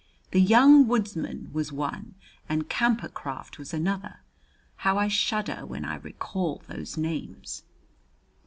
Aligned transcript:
The 0.31 0.41
"Young 0.41 0.87
Woods 0.87 1.15
man" 1.15 1.49
was 1.53 1.71
one 1.71 2.15
and 2.49 2.67
"Camper 2.67 3.07
Craft" 3.07 3.59
was 3.59 3.71
another. 3.71 4.21
How 4.77 4.97
I 4.97 5.07
shudder 5.07 5.63
when 5.63 5.85
I 5.85 5.97
recall 5.97 6.63
those 6.67 6.97
names! 6.97 7.61